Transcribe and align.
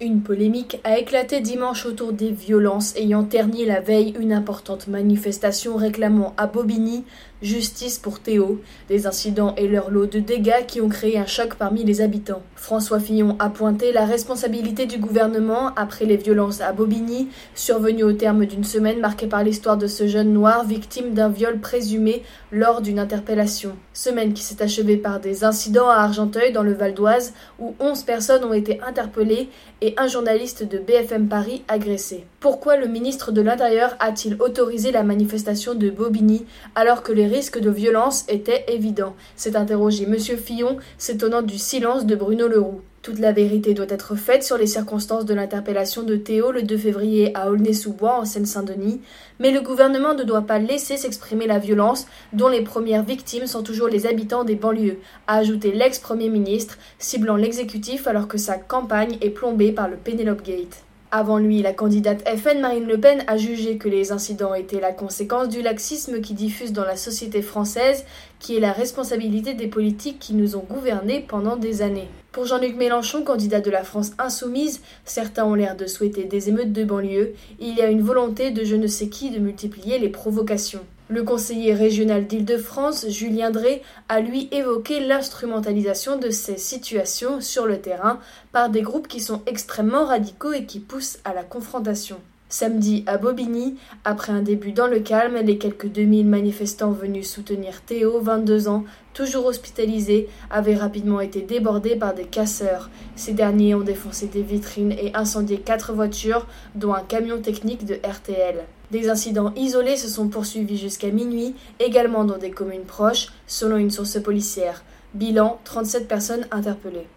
Une 0.00 0.20
polémique 0.20 0.78
a 0.84 0.96
éclaté 0.96 1.40
dimanche 1.40 1.84
autour 1.84 2.12
des 2.12 2.30
violences 2.30 2.94
ayant 2.94 3.24
terni 3.24 3.64
la 3.64 3.80
veille 3.80 4.14
une 4.20 4.32
importante 4.32 4.86
manifestation 4.86 5.74
réclamant 5.74 6.34
à 6.36 6.46
Bobigny 6.46 7.04
justice 7.42 7.98
pour 7.98 8.20
Théo, 8.20 8.60
des 8.88 9.06
incidents 9.06 9.54
et 9.56 9.68
leur 9.68 9.90
lot 9.90 10.06
de 10.06 10.18
dégâts 10.18 10.66
qui 10.66 10.80
ont 10.80 10.88
créé 10.88 11.18
un 11.18 11.26
choc 11.26 11.54
parmi 11.54 11.84
les 11.84 12.00
habitants. 12.00 12.42
François 12.56 13.00
Fillon 13.00 13.36
a 13.38 13.50
pointé 13.50 13.92
la 13.92 14.04
responsabilité 14.04 14.86
du 14.86 14.98
gouvernement 14.98 15.72
après 15.76 16.04
les 16.04 16.16
violences 16.16 16.60
à 16.60 16.72
Bobigny, 16.72 17.28
survenues 17.54 18.04
au 18.04 18.12
terme 18.12 18.46
d'une 18.46 18.64
semaine 18.64 19.00
marquée 19.00 19.26
par 19.26 19.44
l'histoire 19.44 19.76
de 19.76 19.86
ce 19.86 20.06
jeune 20.06 20.32
noir 20.32 20.64
victime 20.64 21.14
d'un 21.14 21.28
viol 21.28 21.60
présumé 21.60 22.22
lors 22.50 22.80
d'une 22.80 22.98
interpellation. 22.98 23.76
Semaine 23.92 24.32
qui 24.32 24.42
s'est 24.42 24.62
achevée 24.62 24.96
par 24.96 25.20
des 25.20 25.44
incidents 25.44 25.88
à 25.88 25.96
Argenteuil 25.96 26.52
dans 26.52 26.62
le 26.62 26.72
Val 26.72 26.94
d'Oise 26.94 27.34
où 27.58 27.74
11 27.78 28.02
personnes 28.02 28.44
ont 28.44 28.52
été 28.52 28.80
interpellées 28.80 29.48
et 29.80 29.94
un 29.96 30.08
journaliste 30.08 30.64
de 30.64 30.78
BFM 30.78 31.28
Paris 31.28 31.62
agressé. 31.68 32.26
Pourquoi 32.40 32.76
le 32.76 32.86
ministre 32.86 33.32
de 33.32 33.40
l'Intérieur 33.40 33.96
a-t-il 34.00 34.36
autorisé 34.40 34.90
la 34.90 35.04
manifestation 35.04 35.74
de 35.74 35.90
Bobigny 35.90 36.46
alors 36.74 37.02
que 37.02 37.12
les 37.12 37.27
risques 37.28 37.60
de 37.60 37.70
violence 37.70 38.24
étaient 38.28 38.64
évidents 38.68 39.14
s'est 39.36 39.56
interrogé 39.56 40.04
M. 40.04 40.18
Fillon, 40.18 40.78
s'étonnant 40.98 41.42
du 41.42 41.58
silence 41.58 42.06
de 42.06 42.16
Bruno 42.16 42.48
Leroux. 42.48 42.80
Toute 43.02 43.20
la 43.20 43.32
vérité 43.32 43.74
doit 43.74 43.86
être 43.88 44.16
faite 44.16 44.42
sur 44.42 44.58
les 44.58 44.66
circonstances 44.66 45.24
de 45.24 45.32
l'interpellation 45.32 46.02
de 46.02 46.16
Théo 46.16 46.50
le 46.50 46.62
2 46.62 46.76
février 46.76 47.30
à 47.36 47.48
Aulnay-sous-Bois 47.48 48.18
en 48.18 48.24
Seine-Saint-Denis, 48.24 49.00
mais 49.38 49.52
le 49.52 49.60
gouvernement 49.60 50.14
ne 50.14 50.24
doit 50.24 50.42
pas 50.42 50.58
laisser 50.58 50.96
s'exprimer 50.96 51.46
la 51.46 51.60
violence 51.60 52.06
dont 52.32 52.48
les 52.48 52.62
premières 52.62 53.04
victimes 53.04 53.46
sont 53.46 53.62
toujours 53.62 53.88
les 53.88 54.06
habitants 54.06 54.44
des 54.44 54.56
banlieues, 54.56 54.98
a 55.28 55.36
ajouté 55.36 55.70
l'ex-premier 55.72 56.28
ministre, 56.28 56.76
ciblant 56.98 57.36
l'exécutif 57.36 58.08
alors 58.08 58.26
que 58.26 58.36
sa 58.36 58.56
campagne 58.58 59.16
est 59.20 59.30
plombée 59.30 59.72
par 59.72 59.88
le 59.88 59.96
Penelope 59.96 60.42
Gate. 60.42 60.84
Avant 61.10 61.38
lui, 61.38 61.62
la 61.62 61.72
candidate 61.72 62.28
FN 62.28 62.60
Marine 62.60 62.86
Le 62.86 63.00
Pen 63.00 63.24
a 63.28 63.38
jugé 63.38 63.78
que 63.78 63.88
les 63.88 64.12
incidents 64.12 64.52
étaient 64.52 64.78
la 64.78 64.92
conséquence 64.92 65.48
du 65.48 65.62
laxisme 65.62 66.20
qui 66.20 66.34
diffuse 66.34 66.74
dans 66.74 66.84
la 66.84 66.98
société 66.98 67.40
française, 67.40 68.04
qui 68.40 68.58
est 68.58 68.60
la 68.60 68.72
responsabilité 68.72 69.54
des 69.54 69.68
politiques 69.68 70.18
qui 70.18 70.34
nous 70.34 70.54
ont 70.56 70.66
gouvernés 70.68 71.24
pendant 71.26 71.56
des 71.56 71.80
années. 71.80 72.08
Pour 72.30 72.44
Jean-Luc 72.44 72.76
Mélenchon, 72.76 73.22
candidat 73.22 73.62
de 73.62 73.70
la 73.70 73.84
France 73.84 74.12
insoumise, 74.18 74.82
certains 75.06 75.46
ont 75.46 75.54
l'air 75.54 75.76
de 75.76 75.86
souhaiter 75.86 76.24
des 76.24 76.50
émeutes 76.50 76.74
de 76.74 76.84
banlieue, 76.84 77.32
il 77.58 77.74
y 77.74 77.80
a 77.80 77.88
une 77.88 78.02
volonté 78.02 78.50
de 78.50 78.62
je 78.62 78.76
ne 78.76 78.86
sais 78.86 79.08
qui 79.08 79.30
de 79.30 79.38
multiplier 79.38 79.98
les 79.98 80.10
provocations. 80.10 80.84
Le 81.10 81.22
conseiller 81.22 81.72
régional 81.72 82.26
d'Île-de-France, 82.26 83.08
Julien 83.08 83.50
Drey, 83.50 83.82
a 84.10 84.20
lui 84.20 84.46
évoqué 84.52 85.00
l'instrumentalisation 85.00 86.18
de 86.18 86.28
ces 86.28 86.58
situations 86.58 87.40
sur 87.40 87.66
le 87.66 87.80
terrain 87.80 88.20
par 88.52 88.68
des 88.68 88.82
groupes 88.82 89.08
qui 89.08 89.20
sont 89.20 89.40
extrêmement 89.46 90.04
radicaux 90.04 90.52
et 90.52 90.66
qui 90.66 90.80
poussent 90.80 91.18
à 91.24 91.32
la 91.32 91.44
confrontation. 91.44 92.20
Samedi 92.50 93.04
à 93.06 93.18
Bobigny, 93.18 93.76
après 94.04 94.32
un 94.32 94.40
début 94.40 94.72
dans 94.72 94.86
le 94.86 95.00
calme, 95.00 95.36
les 95.36 95.58
quelques 95.58 95.88
2000 95.88 96.26
manifestants 96.26 96.92
venus 96.92 97.30
soutenir 97.30 97.82
Théo, 97.82 98.20
22 98.22 98.68
ans, 98.68 98.84
toujours 99.12 99.44
hospitalisé, 99.44 100.30
avaient 100.48 100.74
rapidement 100.74 101.20
été 101.20 101.42
débordés 101.42 101.94
par 101.94 102.14
des 102.14 102.24
casseurs. 102.24 102.88
Ces 103.16 103.34
derniers 103.34 103.74
ont 103.74 103.82
défoncé 103.82 104.28
des 104.28 104.40
vitrines 104.40 104.92
et 104.92 105.14
incendié 105.14 105.58
quatre 105.58 105.92
voitures, 105.92 106.46
dont 106.74 106.94
un 106.94 107.02
camion 107.02 107.38
technique 107.42 107.84
de 107.84 107.96
RTL. 107.96 108.64
Des 108.90 109.10
incidents 109.10 109.52
isolés 109.54 109.98
se 109.98 110.08
sont 110.08 110.28
poursuivis 110.28 110.78
jusqu'à 110.78 111.10
minuit, 111.10 111.54
également 111.80 112.24
dans 112.24 112.38
des 112.38 112.50
communes 112.50 112.86
proches, 112.86 113.28
selon 113.46 113.76
une 113.76 113.90
source 113.90 114.18
policière. 114.22 114.84
Bilan 115.12 115.60
37 115.64 116.08
personnes 116.08 116.46
interpellées. 116.50 117.06